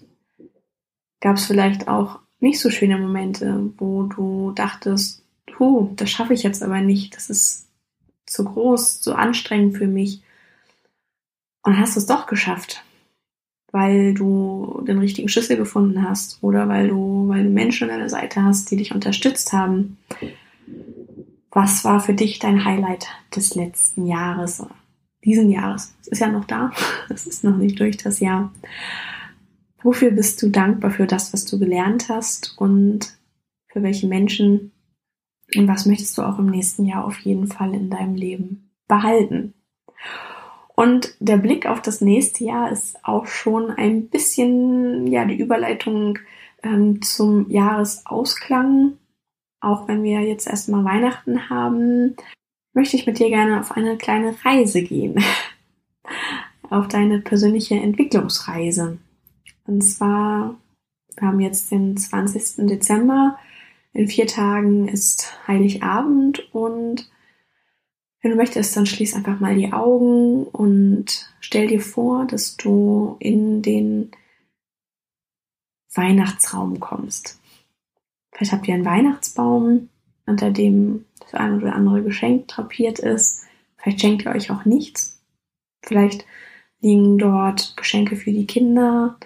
Gab 1.20 1.36
es 1.36 1.46
vielleicht 1.46 1.88
auch 1.88 2.20
nicht 2.40 2.60
so 2.60 2.70
schöne 2.70 2.98
Momente, 2.98 3.70
wo 3.78 4.04
du 4.04 4.52
dachtest, 4.52 5.24
puh, 5.46 5.90
das 5.96 6.10
schaffe 6.10 6.34
ich 6.34 6.42
jetzt 6.42 6.62
aber 6.62 6.80
nicht, 6.80 7.16
das 7.16 7.30
ist 7.30 7.66
zu 8.26 8.44
groß, 8.44 9.00
zu 9.00 9.14
anstrengend 9.14 9.76
für 9.76 9.86
mich. 9.86 10.22
Und 11.62 11.78
hast 11.78 11.96
es 11.96 12.06
doch 12.06 12.26
geschafft, 12.26 12.84
weil 13.72 14.14
du 14.14 14.84
den 14.86 14.98
richtigen 14.98 15.28
Schlüssel 15.28 15.56
gefunden 15.56 16.08
hast 16.08 16.38
oder 16.42 16.68
weil 16.68 16.88
du, 16.88 17.28
weil 17.28 17.44
du 17.44 17.50
Menschen 17.50 17.90
an 17.90 17.96
deiner 17.96 18.08
Seite 18.08 18.42
hast, 18.42 18.70
die 18.70 18.76
dich 18.76 18.94
unterstützt 18.94 19.52
haben. 19.52 19.98
Was 21.50 21.84
war 21.84 22.00
für 22.00 22.14
dich 22.14 22.38
dein 22.38 22.64
Highlight 22.64 23.08
des 23.34 23.54
letzten 23.54 24.06
Jahres, 24.06 24.64
diesen 25.26 25.50
Jahres? 25.50 25.94
Es 26.00 26.08
ist 26.08 26.20
ja 26.20 26.28
noch 26.28 26.46
da, 26.46 26.72
es 27.10 27.26
ist 27.26 27.44
noch 27.44 27.56
nicht 27.56 27.78
durch 27.78 27.98
das 27.98 28.20
Jahr. 28.20 28.52
Wofür 29.82 30.10
bist 30.10 30.42
du 30.42 30.48
dankbar 30.48 30.90
für 30.90 31.06
das, 31.06 31.32
was 31.32 31.44
du 31.44 31.58
gelernt 31.58 32.08
hast 32.08 32.54
und 32.58 33.18
für 33.68 33.82
welche 33.82 34.06
Menschen 34.06 34.72
und 35.54 35.68
was 35.68 35.86
möchtest 35.86 36.16
du 36.18 36.22
auch 36.22 36.38
im 36.38 36.46
nächsten 36.46 36.86
Jahr 36.86 37.04
auf 37.04 37.18
jeden 37.20 37.46
Fall 37.46 37.74
in 37.74 37.90
deinem 37.90 38.14
Leben 38.14 38.70
behalten? 38.88 39.54
Und 40.74 41.14
der 41.20 41.38
Blick 41.38 41.66
auf 41.66 41.80
das 41.80 42.00
nächste 42.00 42.44
Jahr 42.44 42.70
ist 42.70 43.02
auch 43.02 43.26
schon 43.26 43.70
ein 43.70 44.08
bisschen, 44.08 45.06
ja, 45.06 45.24
die 45.24 45.38
Überleitung 45.38 46.18
ähm, 46.62 47.00
zum 47.00 47.48
Jahresausklang. 47.50 48.98
Auch 49.60 49.88
wenn 49.88 50.02
wir 50.02 50.20
jetzt 50.20 50.46
erstmal 50.46 50.84
Weihnachten 50.84 51.48
haben, 51.48 52.16
möchte 52.76 52.96
ich 52.96 53.06
mit 53.06 53.18
dir 53.18 53.30
gerne 53.30 53.58
auf 53.58 53.72
eine 53.72 53.96
kleine 53.96 54.36
Reise 54.44 54.82
gehen. 54.82 55.22
auf 56.70 56.88
deine 56.88 57.20
persönliche 57.20 57.76
Entwicklungsreise. 57.76 58.98
Und 59.66 59.80
zwar, 59.82 60.56
wir 61.16 61.28
haben 61.28 61.40
jetzt 61.40 61.70
den 61.70 61.96
20. 61.96 62.66
Dezember 62.68 63.38
in 63.92 64.08
vier 64.08 64.26
Tagen 64.26 64.88
ist 64.88 65.32
Heiligabend 65.48 66.52
und 66.54 67.10
wenn 68.20 68.32
du 68.32 68.36
möchtest, 68.36 68.76
dann 68.76 68.84
schließ 68.84 69.14
einfach 69.14 69.40
mal 69.40 69.54
die 69.54 69.72
Augen 69.72 70.44
und 70.44 71.32
stell 71.40 71.68
dir 71.68 71.80
vor, 71.80 72.26
dass 72.26 72.58
du 72.58 73.16
in 73.20 73.62
den 73.62 74.10
Weihnachtsraum 75.94 76.78
kommst. 76.78 77.40
Vielleicht 78.32 78.52
habt 78.52 78.68
ihr 78.68 78.74
einen 78.74 78.84
Weihnachtsbaum, 78.84 79.88
unter 80.26 80.50
dem 80.50 81.05
das 81.30 81.40
eine 81.40 81.56
oder 81.56 81.74
andere 81.74 82.02
Geschenk 82.02 82.48
drapiert 82.48 82.98
ist. 82.98 83.44
Vielleicht 83.76 84.00
schenkt 84.00 84.24
ihr 84.24 84.32
euch 84.32 84.50
auch 84.50 84.64
nichts. 84.64 85.22
Vielleicht 85.82 86.24
liegen 86.80 87.18
dort 87.18 87.76
Geschenke 87.76 88.16
für 88.16 88.32
die 88.32 88.46
Kinder 88.46 89.16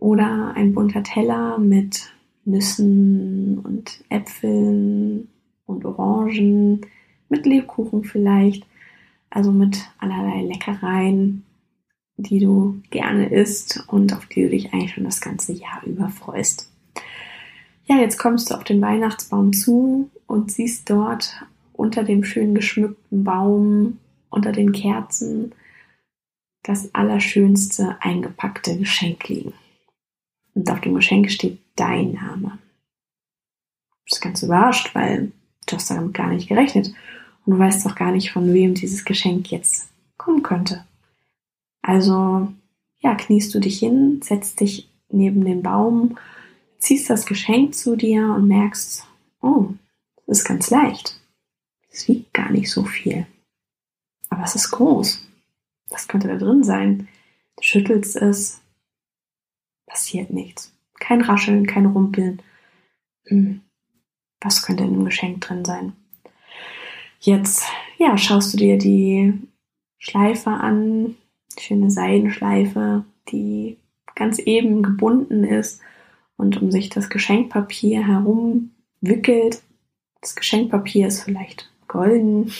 oder 0.00 0.52
ein 0.54 0.72
bunter 0.72 1.02
Teller 1.02 1.58
mit 1.58 2.12
Nüssen 2.44 3.58
und 3.58 4.04
Äpfeln 4.08 5.28
und 5.66 5.84
Orangen, 5.84 6.86
mit 7.28 7.46
Lebkuchen 7.46 8.04
vielleicht, 8.04 8.66
also 9.30 9.52
mit 9.52 9.78
allerlei 9.98 10.42
Leckereien, 10.42 11.44
die 12.16 12.40
du 12.40 12.80
gerne 12.90 13.30
isst 13.30 13.84
und 13.88 14.12
auf 14.14 14.26
die 14.26 14.42
du 14.42 14.50
dich 14.50 14.72
eigentlich 14.72 14.92
schon 14.94 15.04
das 15.04 15.20
ganze 15.20 15.52
Jahr 15.52 15.82
über 15.86 16.08
freust. 16.08 16.71
Ja, 17.84 17.96
jetzt 17.96 18.18
kommst 18.18 18.50
du 18.50 18.54
auf 18.54 18.64
den 18.64 18.80
Weihnachtsbaum 18.80 19.52
zu 19.52 20.10
und 20.26 20.52
siehst 20.52 20.88
dort 20.88 21.44
unter 21.72 22.04
dem 22.04 22.24
schön 22.24 22.54
geschmückten 22.54 23.24
Baum, 23.24 23.98
unter 24.30 24.52
den 24.52 24.72
Kerzen, 24.72 25.52
das 26.62 26.94
allerschönste 26.94 27.96
eingepackte 28.00 28.78
Geschenk 28.78 29.28
liegen. 29.28 29.52
Und 30.54 30.70
auf 30.70 30.80
dem 30.80 30.94
Geschenk 30.94 31.30
steht 31.30 31.58
dein 31.76 32.12
Name. 32.12 32.58
Du 33.90 33.98
bist 34.04 34.22
ganz 34.22 34.42
überrascht, 34.42 34.94
weil 34.94 35.32
du 35.66 35.76
hast 35.76 35.90
damit 35.90 36.14
gar 36.14 36.28
nicht 36.28 36.48
gerechnet. 36.48 36.92
Und 37.44 37.54
du 37.54 37.58
weißt 37.58 37.86
auch 37.86 37.96
gar 37.96 38.12
nicht, 38.12 38.30
von 38.30 38.52
wem 38.52 38.74
dieses 38.74 39.04
Geschenk 39.04 39.50
jetzt 39.50 39.88
kommen 40.16 40.42
könnte. 40.42 40.84
Also, 41.80 42.52
ja, 43.00 43.14
kniest 43.16 43.52
du 43.54 43.58
dich 43.58 43.80
hin, 43.80 44.20
setzt 44.22 44.60
dich 44.60 44.88
neben 45.08 45.44
den 45.44 45.62
Baum, 45.62 46.16
ziehst 46.82 47.08
das 47.08 47.26
Geschenk 47.26 47.74
zu 47.76 47.94
dir 47.94 48.34
und 48.34 48.48
merkst, 48.48 49.06
oh, 49.40 49.68
das 50.26 50.38
ist 50.38 50.44
ganz 50.44 50.68
leicht. 50.68 51.20
Es 51.90 52.08
wiegt 52.08 52.34
gar 52.34 52.50
nicht 52.50 52.70
so 52.70 52.84
viel. 52.84 53.26
Aber 54.30 54.42
es 54.42 54.56
ist 54.56 54.70
groß. 54.72 55.24
Was 55.90 56.08
könnte 56.08 56.26
da 56.26 56.36
drin 56.36 56.64
sein? 56.64 57.08
Du 57.56 57.62
schüttelst 57.62 58.16
es, 58.16 58.60
passiert 59.86 60.30
nichts. 60.30 60.72
Kein 60.98 61.20
Rascheln, 61.20 61.66
kein 61.66 61.86
Rumpeln. 61.86 62.42
Hm. 63.26 63.60
Was 64.40 64.62
könnte 64.62 64.82
in 64.82 64.94
dem 64.94 65.04
Geschenk 65.04 65.40
drin 65.40 65.64
sein? 65.64 65.92
Jetzt, 67.20 67.64
ja, 67.98 68.18
schaust 68.18 68.54
du 68.54 68.56
dir 68.56 68.76
die 68.76 69.34
Schleife 69.98 70.50
an, 70.50 71.14
schöne 71.56 71.92
Seidenschleife, 71.92 73.04
die 73.28 73.78
ganz 74.16 74.40
eben 74.40 74.82
gebunden 74.82 75.44
ist 75.44 75.80
und 76.42 76.60
um 76.60 76.72
sich 76.72 76.88
das 76.88 77.08
Geschenkpapier 77.08 78.04
herum 78.04 78.72
wickelt. 79.00 79.62
Das 80.20 80.34
Geschenkpapier 80.34 81.06
ist 81.06 81.22
vielleicht 81.22 81.70
golden 81.86 82.52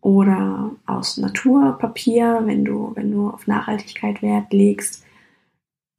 oder 0.00 0.70
aus 0.86 1.16
Naturpapier, 1.16 2.42
wenn 2.44 2.64
du, 2.64 2.92
wenn 2.94 3.10
du 3.10 3.30
auf 3.30 3.48
Nachhaltigkeit 3.48 4.22
Wert 4.22 4.52
legst. 4.52 5.04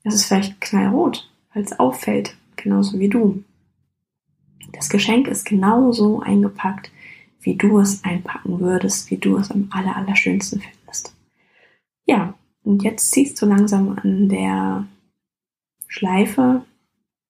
Das 0.06 0.16
ist 0.16 0.26
vielleicht 0.26 0.62
knallrot, 0.62 1.30
weil 1.54 1.64
es 1.64 1.78
auffällt, 1.78 2.38
genauso 2.56 2.98
wie 2.98 3.10
du. 3.10 3.44
Das 4.72 4.90
Geschenk 4.90 5.28
ist 5.28 5.46
genauso 5.46 6.22
eingepackt, 6.22 6.92
wie 7.42 7.56
du 7.56 7.80
es 7.80 8.04
einpacken 8.06 8.62
würdest, 8.62 9.12
wie 9.12 9.18
du 9.18 9.38
es 9.38 9.52
am 9.52 9.68
aller, 9.72 9.98
allerschönsten 9.98 10.62
findest. 10.62 11.14
Ja, 12.06 12.36
und 12.64 12.84
jetzt 12.84 13.12
ziehst 13.12 13.42
du 13.42 13.46
langsam 13.46 14.00
an 14.02 14.30
der 14.30 14.86
Schleife, 15.88 16.64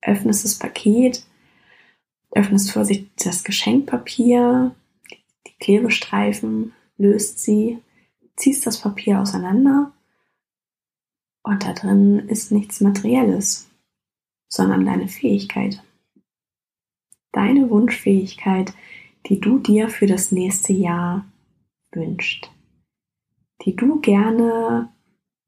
öffnest 0.02 0.44
das 0.44 0.58
Paket, 0.58 1.26
öffnest 2.32 2.72
vorsichtig 2.72 3.10
das 3.18 3.44
Geschenkpapier, 3.44 4.76
die 5.48 5.54
Klebestreifen, 5.60 6.74
löst 6.98 7.40
sie, 7.40 7.80
ziehst 8.36 8.66
das 8.66 8.82
Papier 8.82 9.20
auseinander 9.20 9.92
und 11.44 11.64
da 11.64 11.74
drin 11.74 12.20
ist 12.30 12.52
nichts 12.52 12.82
Materielles, 12.82 13.70
sondern 14.48 14.86
deine 14.86 15.08
Fähigkeit. 15.08 15.84
Deine 17.32 17.70
Wunschfähigkeit, 17.70 18.74
die 19.28 19.40
du 19.40 19.60
dir 19.60 19.90
für 19.90 20.06
das 20.06 20.32
nächste 20.32 20.74
Jahr 20.74 21.26
wünscht, 21.92 22.52
die 23.64 23.76
du 23.76 24.00
gerne 24.00 24.90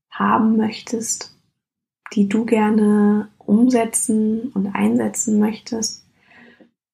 haben 0.10 0.58
möchtest, 0.58 1.38
die 2.14 2.28
du 2.28 2.46
gerne 2.46 3.30
umsetzen 3.52 4.52
und 4.54 4.68
einsetzen 4.68 5.40
möchtest. 5.40 6.06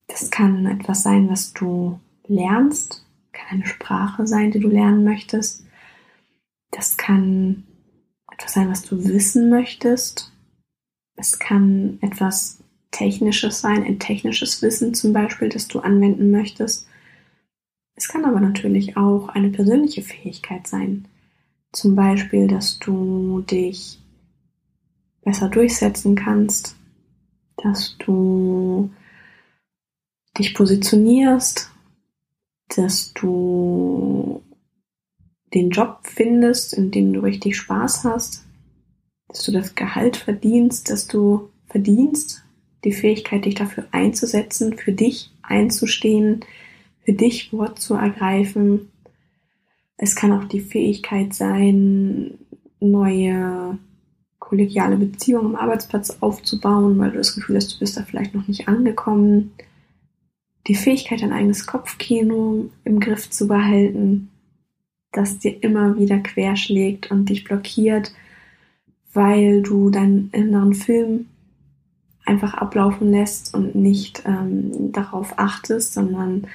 Das 0.08 0.32
kann 0.32 0.66
etwas 0.66 1.04
sein, 1.04 1.30
was 1.30 1.54
du 1.54 2.00
lernst, 2.26 3.06
kann 3.32 3.60
eine 3.60 3.68
Sprache 3.68 4.26
sein, 4.26 4.52
die 4.52 4.60
du 4.60 4.68
lernen 4.68 5.04
möchtest. 5.04 5.64
Das 6.72 6.98
kann 6.98 7.64
etwas 8.32 8.54
sein, 8.54 8.70
was 8.72 8.82
du 8.82 9.04
wissen 9.04 9.50
möchtest. 9.50 10.34
Es 11.16 11.38
kann 11.38 12.00
etwas 12.02 12.64
Technisches 12.90 13.62
sein, 13.62 13.84
ein 13.84 14.00
technisches 14.00 14.62
Wissen 14.62 14.94
zum 14.96 15.14
Beispiel, 15.14 15.50
das 15.50 15.68
du 15.68 15.80
anwenden 15.80 16.32
möchtest. 16.32 16.88
Es 17.96 18.08
kann 18.08 18.26
aber 18.26 18.40
natürlich 18.40 18.98
auch 18.98 19.30
eine 19.30 19.50
persönliche 19.50 20.02
Fähigkeit 20.02 20.66
sein. 20.66 21.08
Zum 21.72 21.96
Beispiel, 21.96 22.48
dass 22.48 22.80
du 22.80 23.42
dich 23.42 24.00
besser 25.28 25.50
durchsetzen 25.50 26.16
kannst, 26.16 26.78
dass 27.58 27.98
du 27.98 28.90
dich 30.38 30.54
positionierst, 30.54 31.70
dass 32.74 33.12
du 33.14 34.42
den 35.54 35.70
Job 35.70 36.00
findest, 36.04 36.74
in 36.74 36.92
dem 36.92 37.12
du 37.12 37.20
richtig 37.20 37.58
Spaß 37.58 38.06
hast, 38.06 38.46
dass 39.28 39.44
du 39.44 39.52
das 39.52 39.76
Gehalt 39.76 40.16
verdienst, 40.16 40.90
dass 40.90 41.08
du 41.08 41.50
verdienst, 41.66 42.46
die 42.86 42.94
Fähigkeit, 42.94 43.44
dich 43.44 43.56
dafür 43.56 43.86
einzusetzen, 43.92 44.78
für 44.78 44.94
dich 44.94 45.32
einzustehen, 45.42 46.46
für 47.04 47.12
dich 47.12 47.52
Wort 47.52 47.82
zu 47.82 47.96
ergreifen. 47.96 48.94
Es 49.98 50.16
kann 50.16 50.32
auch 50.32 50.46
die 50.46 50.62
Fähigkeit 50.62 51.34
sein, 51.34 52.38
neue 52.80 53.78
kollegiale 54.48 54.96
Beziehungen 54.96 55.48
am 55.48 55.56
Arbeitsplatz 55.58 56.18
aufzubauen, 56.22 56.98
weil 57.00 57.12
du 57.12 57.18
das 57.18 57.36
Gefühl 57.36 57.58
hast, 57.58 57.74
du 57.74 57.80
bist 57.80 57.98
da 57.98 58.04
vielleicht 58.04 58.34
noch 58.34 58.48
nicht 58.48 58.70
angekommen. 58.70 59.52
Die 60.68 60.76
Fähigkeit, 60.76 61.22
dein 61.22 61.34
eigenes 61.34 61.68
Kopfkino 61.68 62.70
im 62.86 63.00
Griff 63.02 63.30
zu 63.30 63.50
behalten, 63.50 64.30
das 65.12 65.40
dir 65.40 65.62
immer 65.62 65.98
wieder 65.98 66.20
querschlägt 66.20 67.12
und 67.12 67.28
dich 67.28 67.44
blockiert, 67.44 68.14
weil 69.12 69.64
du 69.64 69.90
deinen 69.90 70.30
inneren 70.32 70.74
Film 70.74 71.26
einfach 72.26 72.54
ablaufen 72.54 73.12
lässt 73.12 73.54
und 73.54 73.76
nicht 73.76 74.24
ähm, 74.26 74.94
darauf 74.94 75.38
achtest, 75.38 75.94
sondern 75.94 76.48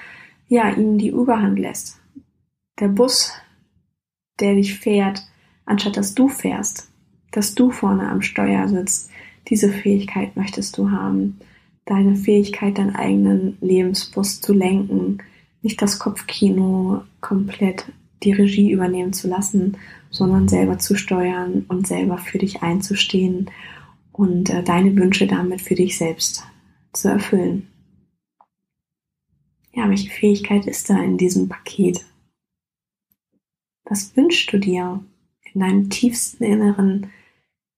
ja, 0.48 0.70
ihm 0.70 0.96
die 0.96 1.08
Überhand 1.08 1.58
lässt. 1.58 2.00
Der 2.80 2.88
Bus, 2.88 3.32
der 4.40 4.54
dich 4.54 4.78
fährt, 4.78 5.26
anstatt 5.66 5.98
dass 5.98 6.14
du 6.14 6.28
fährst, 6.28 6.91
dass 7.32 7.54
du 7.54 7.70
vorne 7.70 8.08
am 8.08 8.22
Steuer 8.22 8.68
sitzt, 8.68 9.10
diese 9.48 9.70
Fähigkeit 9.70 10.36
möchtest 10.36 10.78
du 10.78 10.90
haben. 10.90 11.38
Deine 11.84 12.14
Fähigkeit, 12.14 12.78
deinen 12.78 12.94
eigenen 12.94 13.58
Lebensbus 13.60 14.40
zu 14.40 14.52
lenken, 14.52 15.18
nicht 15.62 15.82
das 15.82 15.98
Kopfkino 15.98 17.02
komplett 17.20 17.86
die 18.22 18.32
Regie 18.32 18.70
übernehmen 18.70 19.12
zu 19.12 19.28
lassen, 19.28 19.76
sondern 20.10 20.46
selber 20.46 20.78
zu 20.78 20.94
steuern 20.94 21.64
und 21.68 21.86
selber 21.86 22.18
für 22.18 22.38
dich 22.38 22.62
einzustehen 22.62 23.50
und 24.12 24.50
äh, 24.50 24.62
deine 24.62 24.94
Wünsche 24.96 25.26
damit 25.26 25.60
für 25.60 25.74
dich 25.74 25.98
selbst 25.98 26.44
zu 26.92 27.08
erfüllen. 27.08 27.66
Ja, 29.74 29.88
welche 29.88 30.10
Fähigkeit 30.10 30.66
ist 30.66 30.90
da 30.90 31.02
in 31.02 31.16
diesem 31.16 31.48
Paket? 31.48 32.04
Was 33.84 34.16
wünschst 34.16 34.52
du 34.52 34.58
dir 34.58 35.02
in 35.54 35.60
deinem 35.60 35.90
tiefsten 35.90 36.44
Inneren, 36.44 37.10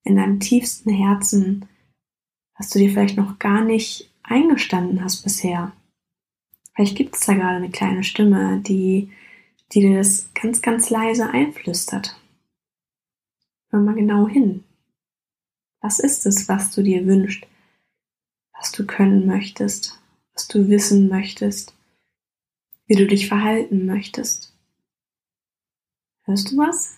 in 0.05 0.15
deinem 0.15 0.39
tiefsten 0.39 0.89
Herzen, 0.89 1.65
was 2.57 2.69
du 2.69 2.79
dir 2.79 2.89
vielleicht 2.89 3.17
noch 3.17 3.39
gar 3.39 3.61
nicht 3.61 4.09
eingestanden 4.23 5.03
hast 5.03 5.23
bisher? 5.23 5.73
Vielleicht 6.73 6.95
gibt 6.95 7.15
es 7.15 7.25
da 7.25 7.33
gerade 7.33 7.57
eine 7.57 7.69
kleine 7.69 8.03
Stimme, 8.03 8.61
die 8.61 9.09
die 9.71 9.81
dir 9.81 9.97
das 9.97 10.29
ganz, 10.33 10.61
ganz 10.61 10.89
leise 10.89 11.29
einflüstert. 11.29 12.19
Hör 13.69 13.81
mal 13.81 13.95
genau 13.95 14.27
hin. 14.27 14.63
Was 15.81 15.99
ist 15.99 16.25
es, 16.25 16.47
was 16.47 16.73
du 16.73 16.81
dir 16.81 17.05
wünschst, 17.05 17.45
was 18.53 18.71
du 18.71 18.85
können 18.85 19.25
möchtest, 19.25 20.01
was 20.33 20.47
du 20.47 20.69
wissen 20.69 21.09
möchtest, 21.09 21.75
wie 22.87 22.95
du 22.95 23.05
dich 23.07 23.27
verhalten 23.27 23.85
möchtest? 23.85 24.53
Hörst 26.23 26.51
du 26.51 26.57
was? 26.57 26.97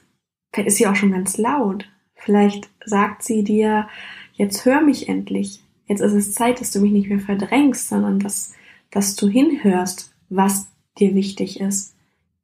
Vielleicht 0.53 0.69
ist 0.69 0.77
sie 0.77 0.87
auch 0.87 0.95
schon 0.95 1.11
ganz 1.11 1.37
laut. 1.37 1.89
Vielleicht 2.17 2.69
sagt 2.85 3.23
sie 3.23 3.43
dir, 3.43 3.87
jetzt 4.33 4.65
hör 4.65 4.81
mich 4.81 5.07
endlich. 5.07 5.63
Jetzt 5.87 6.01
ist 6.01 6.13
es 6.13 6.33
Zeit, 6.33 6.59
dass 6.59 6.71
du 6.71 6.81
mich 6.81 6.91
nicht 6.91 7.09
mehr 7.09 7.19
verdrängst, 7.19 7.87
sondern 7.87 8.19
dass, 8.19 8.53
dass 8.91 9.15
du 9.15 9.27
hinhörst, 9.27 10.13
was 10.29 10.67
dir 10.97 11.15
wichtig 11.15 11.59
ist 11.59 11.97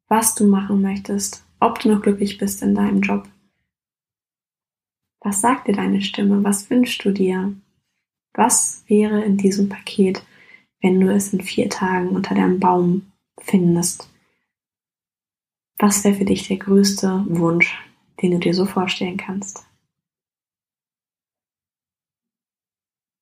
was 0.08 0.34
du 0.34 0.46
machen 0.46 0.80
möchtest, 0.80 1.44
ob 1.60 1.78
du 1.80 1.90
noch 1.90 2.02
glücklich 2.02 2.38
bist 2.38 2.62
in 2.62 2.74
deinem 2.74 3.00
Job. 3.00 3.28
Was 5.20 5.40
sagt 5.40 5.68
dir 5.68 5.74
deine 5.74 6.02
Stimme? 6.02 6.44
Was 6.44 6.68
wünschst 6.70 7.04
du 7.04 7.10
dir? 7.10 7.54
Was 8.34 8.84
wäre 8.86 9.24
in 9.24 9.36
diesem 9.36 9.68
Paket, 9.68 10.22
wenn 10.82 11.00
du 11.00 11.12
es 11.12 11.32
in 11.32 11.40
vier 11.40 11.70
Tagen 11.70 12.10
unter 12.10 12.34
deinem 12.34 12.60
Baum 12.60 13.12
findest? 13.40 14.10
Was 15.78 16.04
wäre 16.04 16.14
für 16.14 16.24
dich 16.24 16.46
der 16.46 16.58
größte 16.58 17.24
Wunsch, 17.28 17.76
den 18.22 18.32
du 18.32 18.38
dir 18.38 18.54
so 18.54 18.66
vorstellen 18.66 19.16
kannst? 19.16 19.64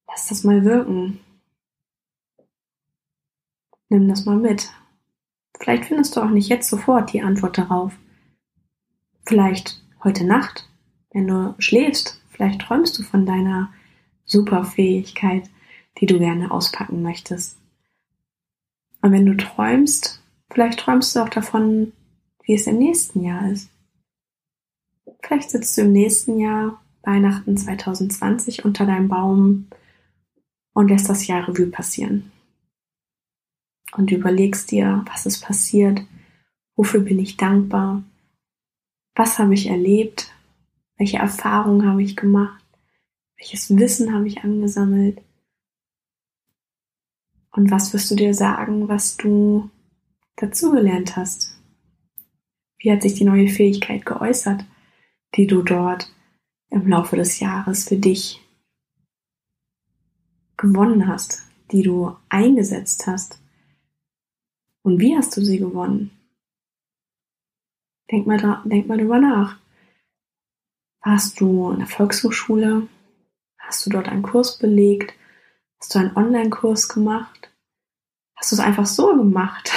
Lass 0.08 0.28
das 0.28 0.44
mal 0.44 0.64
wirken. 0.64 1.20
Nimm 3.88 4.08
das 4.08 4.24
mal 4.24 4.36
mit 4.36 4.72
Vielleicht 5.62 5.84
findest 5.84 6.16
du 6.16 6.20
auch 6.20 6.30
nicht 6.30 6.48
jetzt 6.48 6.68
sofort 6.68 7.12
die 7.12 7.22
Antwort 7.22 7.56
darauf. 7.56 7.96
Vielleicht 9.24 9.80
heute 10.02 10.24
Nacht, 10.24 10.68
wenn 11.12 11.28
du 11.28 11.54
schläfst, 11.60 12.20
vielleicht 12.30 12.62
träumst 12.62 12.98
du 12.98 13.04
von 13.04 13.26
deiner 13.26 13.72
Superfähigkeit, 14.24 15.48
die 15.98 16.06
du 16.06 16.18
gerne 16.18 16.50
auspacken 16.50 17.02
möchtest. 17.02 17.60
Und 19.02 19.12
wenn 19.12 19.24
du 19.24 19.36
träumst, 19.36 20.20
vielleicht 20.50 20.80
träumst 20.80 21.14
du 21.14 21.20
auch 21.20 21.28
davon, 21.28 21.92
wie 22.42 22.54
es 22.54 22.66
im 22.66 22.78
nächsten 22.78 23.22
Jahr 23.22 23.48
ist. 23.48 23.70
Vielleicht 25.22 25.50
sitzt 25.50 25.76
du 25.76 25.82
im 25.82 25.92
nächsten 25.92 26.38
Jahr, 26.38 26.82
Weihnachten 27.02 27.56
2020, 27.56 28.64
unter 28.64 28.86
deinem 28.86 29.08
Baum 29.08 29.68
und 30.74 30.88
lässt 30.88 31.08
das 31.08 31.26
Jahr 31.26 31.48
Revue 31.48 31.66
passieren. 31.66 32.30
Und 33.92 34.10
überlegst 34.10 34.70
dir, 34.70 35.04
was 35.06 35.26
ist 35.26 35.40
passiert, 35.40 36.02
wofür 36.76 37.00
bin 37.00 37.18
ich 37.18 37.36
dankbar, 37.36 38.02
was 39.14 39.38
habe 39.38 39.54
ich 39.54 39.66
erlebt, 39.66 40.32
welche 40.96 41.18
Erfahrungen 41.18 41.86
habe 41.86 42.02
ich 42.02 42.16
gemacht, 42.16 42.64
welches 43.36 43.76
Wissen 43.76 44.14
habe 44.14 44.26
ich 44.26 44.42
angesammelt? 44.42 45.20
Und 47.50 47.70
was 47.70 47.92
wirst 47.92 48.10
du 48.10 48.14
dir 48.14 48.32
sagen, 48.32 48.88
was 48.88 49.18
du 49.18 49.70
dazugelernt 50.36 51.16
hast. 51.16 51.56
Wie 52.78 52.90
hat 52.90 53.02
sich 53.02 53.14
die 53.14 53.24
neue 53.24 53.48
Fähigkeit 53.48 54.04
geäußert, 54.04 54.64
die 55.34 55.46
du 55.46 55.62
dort 55.62 56.12
im 56.70 56.88
Laufe 56.88 57.16
des 57.16 57.40
Jahres 57.40 57.88
für 57.88 57.96
dich 57.96 58.40
gewonnen 60.56 61.06
hast, 61.06 61.42
die 61.70 61.82
du 61.82 62.16
eingesetzt 62.28 63.06
hast? 63.06 63.40
Und 64.82 65.00
wie 65.00 65.16
hast 65.16 65.36
du 65.36 65.42
sie 65.42 65.58
gewonnen? 65.58 66.10
Denk 68.10 68.26
mal, 68.26 68.62
denk 68.64 68.88
mal 68.88 68.98
drüber 68.98 69.18
nach. 69.18 69.58
Warst 71.04 71.40
du 71.40 71.70
in 71.72 71.78
der 71.78 71.88
Volkshochschule? 71.88 72.88
Hast 73.58 73.86
du 73.86 73.90
dort 73.90 74.08
einen 74.08 74.22
Kurs 74.22 74.58
belegt? 74.58 75.14
Hast 75.80 75.94
du 75.94 75.98
einen 75.98 76.16
Online-Kurs 76.16 76.88
gemacht? 76.88 77.50
Hast 78.36 78.52
du 78.52 78.56
es 78.56 78.60
einfach 78.60 78.86
so 78.86 79.16
gemacht? 79.16 79.72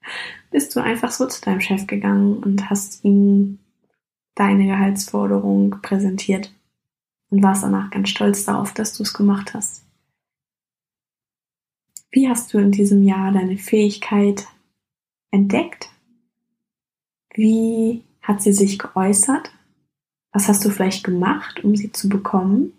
Bist 0.50 0.74
du 0.74 0.80
einfach 0.80 1.10
so 1.10 1.26
zu 1.26 1.40
deinem 1.40 1.60
Chef 1.60 1.86
gegangen 1.86 2.38
und 2.38 2.70
hast 2.70 3.04
ihm 3.04 3.58
deine 4.38 4.66
Gehaltsforderung 4.66 5.82
präsentiert 5.82 6.54
und 7.30 7.42
warst 7.42 7.64
danach 7.64 7.90
ganz 7.90 8.08
stolz 8.08 8.44
darauf, 8.44 8.72
dass 8.72 8.96
du 8.96 9.02
es 9.02 9.12
gemacht 9.12 9.52
hast? 9.54 9.84
Wie 12.10 12.28
hast 12.28 12.54
du 12.54 12.58
in 12.58 12.70
diesem 12.70 13.02
Jahr 13.02 13.32
deine 13.32 13.58
Fähigkeit 13.58 14.46
entdeckt? 15.30 15.90
Wie 17.34 18.02
hat 18.22 18.42
sie 18.42 18.52
sich 18.52 18.78
geäußert? 18.78 19.52
Was 20.32 20.48
hast 20.48 20.64
du 20.64 20.70
vielleicht 20.70 21.04
gemacht, 21.04 21.64
um 21.64 21.76
sie 21.76 21.92
zu 21.92 22.08
bekommen? 22.08 22.72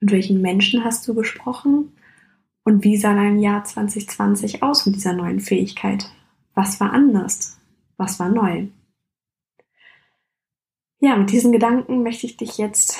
Mit 0.00 0.12
welchen 0.12 0.40
Menschen 0.40 0.84
hast 0.84 1.06
du 1.08 1.14
gesprochen? 1.14 1.92
Und 2.64 2.84
wie 2.84 2.96
sah 2.96 3.14
dein 3.14 3.38
Jahr 3.38 3.64
2020 3.64 4.62
aus 4.62 4.86
mit 4.86 4.96
dieser 4.96 5.12
neuen 5.12 5.40
Fähigkeit? 5.40 6.10
Was 6.54 6.80
war 6.80 6.92
anders? 6.92 7.58
Was 7.96 8.18
war 8.18 8.28
neu? 8.28 8.66
Ja, 10.98 11.16
mit 11.16 11.30
diesen 11.30 11.52
Gedanken 11.52 12.02
möchte 12.02 12.26
ich 12.26 12.36
dich 12.36 12.56
jetzt 12.58 12.98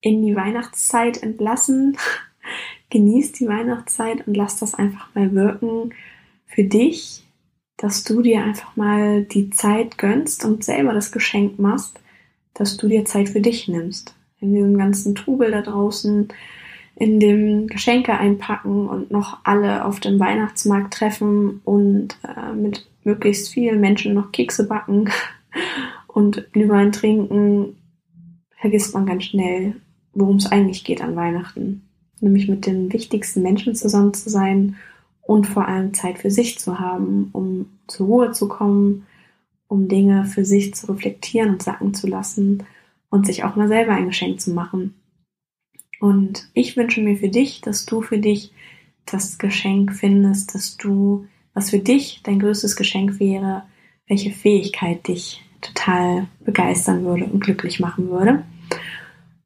in 0.00 0.22
die 0.22 0.36
Weihnachtszeit 0.36 1.22
entlassen 1.22 1.96
genieß 2.90 3.32
die 3.32 3.48
Weihnachtszeit 3.48 4.26
und 4.26 4.36
lass 4.36 4.58
das 4.58 4.74
einfach 4.74 5.14
mal 5.14 5.32
wirken 5.32 5.94
für 6.46 6.64
dich, 6.64 7.24
dass 7.78 8.04
du 8.04 8.20
dir 8.20 8.44
einfach 8.44 8.76
mal 8.76 9.24
die 9.24 9.50
Zeit 9.50 9.96
gönnst 9.96 10.44
und 10.44 10.62
selber 10.62 10.92
das 10.92 11.10
Geschenk 11.10 11.58
machst, 11.58 11.98
dass 12.52 12.76
du 12.76 12.88
dir 12.88 13.06
Zeit 13.06 13.30
für 13.30 13.40
dich 13.40 13.66
nimmst. 13.68 14.14
In 14.40 14.54
diesem 14.54 14.76
ganzen 14.76 15.14
Trubel 15.14 15.50
da 15.50 15.62
draußen, 15.62 16.28
in 16.96 17.20
dem 17.20 17.66
Geschenke 17.68 18.12
einpacken 18.12 18.88
und 18.88 19.10
noch 19.10 19.38
alle 19.44 19.86
auf 19.86 19.98
dem 19.98 20.20
Weihnachtsmarkt 20.20 20.92
treffen 20.92 21.62
und 21.64 22.18
äh, 22.22 22.52
mit 22.52 22.86
möglichst 23.04 23.48
vielen 23.48 23.80
Menschen 23.80 24.12
noch 24.12 24.32
Kekse 24.32 24.66
backen 24.68 25.10
und 26.12 26.52
Glühwein 26.52 26.92
trinken, 26.92 27.76
vergisst 28.56 28.94
man 28.94 29.06
ganz 29.06 29.24
schnell, 29.24 29.76
worum 30.12 30.36
es 30.36 30.46
eigentlich 30.46 30.84
geht 30.84 31.00
an 31.02 31.16
Weihnachten 31.16 31.88
nämlich 32.22 32.48
mit 32.48 32.66
den 32.66 32.92
wichtigsten 32.92 33.42
Menschen 33.42 33.74
zusammen 33.74 34.14
zu 34.14 34.30
sein 34.30 34.76
und 35.22 35.46
vor 35.46 35.68
allem 35.68 35.92
Zeit 35.92 36.18
für 36.18 36.30
sich 36.30 36.58
zu 36.58 36.78
haben, 36.78 37.28
um 37.32 37.66
zur 37.88 38.06
Ruhe 38.06 38.32
zu 38.32 38.48
kommen, 38.48 39.06
um 39.68 39.88
Dinge 39.88 40.24
für 40.24 40.44
sich 40.44 40.74
zu 40.74 40.90
reflektieren 40.90 41.50
und 41.50 41.62
sacken 41.62 41.94
zu 41.94 42.06
lassen 42.06 42.64
und 43.10 43.26
sich 43.26 43.44
auch 43.44 43.56
mal 43.56 43.68
selber 43.68 43.92
ein 43.92 44.06
Geschenk 44.06 44.40
zu 44.40 44.52
machen. 44.52 44.94
Und 46.00 46.48
ich 46.54 46.76
wünsche 46.76 47.00
mir 47.00 47.16
für 47.16 47.28
dich, 47.28 47.60
dass 47.60 47.86
du 47.86 48.02
für 48.02 48.18
dich 48.18 48.52
das 49.06 49.38
Geschenk 49.38 49.92
findest, 49.92 50.54
dass 50.54 50.76
du, 50.76 51.26
was 51.54 51.70
für 51.70 51.78
dich 51.78 52.20
dein 52.22 52.38
größtes 52.38 52.76
Geschenk 52.76 53.20
wäre, 53.20 53.64
welche 54.06 54.30
Fähigkeit 54.30 55.06
dich 55.06 55.44
total 55.62 56.26
begeistern 56.40 57.04
würde 57.04 57.24
und 57.24 57.40
glücklich 57.40 57.80
machen 57.80 58.10
würde. 58.10 58.44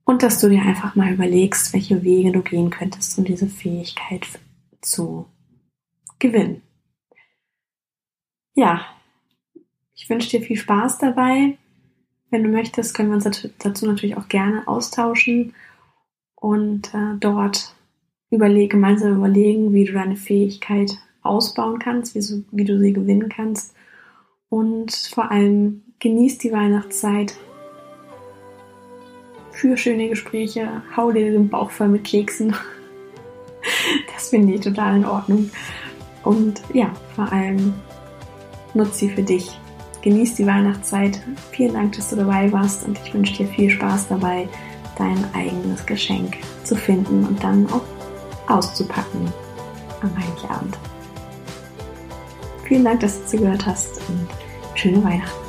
Und 0.04 0.22
dass 0.22 0.40
du 0.40 0.48
dir 0.48 0.62
einfach 0.62 0.94
mal 0.94 1.12
überlegst, 1.12 1.72
welche 1.72 2.02
Wege 2.02 2.32
du 2.32 2.42
gehen 2.42 2.70
könntest, 2.70 3.18
um 3.18 3.24
diese 3.24 3.48
Fähigkeit 3.48 4.26
zu 4.80 5.26
gewinnen. 6.18 6.62
Ja, 8.54 8.86
ich 9.94 10.08
wünsche 10.08 10.30
dir 10.30 10.42
viel 10.42 10.56
Spaß 10.56 10.98
dabei. 10.98 11.58
Wenn 12.30 12.42
du 12.42 12.48
möchtest, 12.48 12.94
können 12.94 13.10
wir 13.10 13.16
uns 13.16 13.48
dazu 13.58 13.86
natürlich 13.86 14.16
auch 14.16 14.28
gerne 14.28 14.66
austauschen 14.66 15.54
und 16.34 16.92
äh, 16.94 17.16
dort 17.18 17.74
überleg 18.30 18.70
gemeinsam 18.70 19.16
überlegen, 19.16 19.72
wie 19.72 19.84
du 19.84 19.92
deine 19.92 20.16
Fähigkeit 20.16 20.98
ausbauen 21.22 21.78
kannst, 21.78 22.14
wie, 22.14 22.20
so, 22.20 22.42
wie 22.50 22.64
du 22.64 22.78
sie 22.78 22.92
gewinnen 22.92 23.28
kannst. 23.28 23.74
Und 24.48 24.92
vor 24.94 25.30
allem 25.30 25.82
genieß 25.98 26.38
die 26.38 26.52
Weihnachtszeit, 26.52 27.36
für 29.56 29.76
schöne 29.76 30.10
Gespräche, 30.10 30.82
hau 30.94 31.10
dir 31.10 31.32
den 31.32 31.48
Bauch 31.48 31.70
voll 31.70 31.88
mit 31.88 32.04
Keksen. 32.04 32.54
Das 34.14 34.30
finde 34.30 34.54
ich 34.54 34.60
total 34.62 34.96
in 34.96 35.04
Ordnung. 35.04 35.50
Und 36.24 36.62
ja, 36.72 36.90
vor 37.14 37.30
allem 37.30 37.74
nutze 38.74 38.98
sie 38.98 39.10
für 39.10 39.22
dich. 39.22 39.58
Genieß 40.02 40.34
die 40.34 40.46
Weihnachtszeit. 40.46 41.20
Vielen 41.52 41.74
Dank, 41.74 41.92
dass 41.92 42.10
du 42.10 42.16
dabei 42.16 42.50
warst 42.52 42.86
und 42.86 42.98
ich 43.04 43.12
wünsche 43.12 43.36
dir 43.36 43.46
viel 43.46 43.70
Spaß 43.70 44.08
dabei, 44.08 44.48
dein 44.98 45.24
eigenes 45.34 45.84
Geschenk 45.84 46.36
zu 46.64 46.74
finden 46.74 47.24
und 47.24 47.42
dann 47.44 47.66
auch 47.70 47.84
auszupacken 48.48 49.32
am 50.02 50.10
Heiligabend. 50.16 50.78
Vielen 52.64 52.84
Dank, 52.84 53.00
dass 53.00 53.20
du 53.20 53.26
zugehört 53.26 53.66
hast 53.66 54.00
und 54.08 54.28
schöne 54.74 55.04
Weihnachten. 55.04 55.45